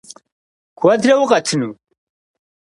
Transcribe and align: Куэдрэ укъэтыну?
Куэдрэ 0.77 1.13
укъэтыну? 1.21 1.71